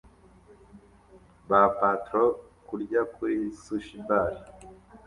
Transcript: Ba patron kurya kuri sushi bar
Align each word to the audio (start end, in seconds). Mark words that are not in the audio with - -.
Ba 1.49 1.61
patron 1.77 2.35
kurya 2.67 3.01
kuri 3.13 3.35
sushi 3.63 3.97
bar 4.07 4.31